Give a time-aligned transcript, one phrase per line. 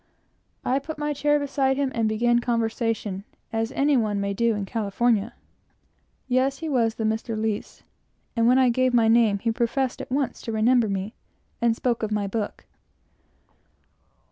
[0.65, 4.65] I put my chair beside him, and began conversation, as any one may do in
[4.65, 5.35] California.
[6.27, 7.37] Yes, he was the Mr.
[7.39, 7.83] Lies;
[8.35, 11.13] and when I gave my name he professed at once to remember me,
[11.61, 12.65] and spoke of my book.